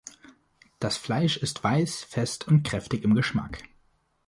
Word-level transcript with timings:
Das 0.79 0.97
Fleisch 0.97 1.37
ist 1.37 1.63
weiß, 1.63 2.05
fest 2.05 2.47
und 2.47 2.63
kräftig 2.63 3.03
im 3.03 3.13
Geschmack. 3.13 3.61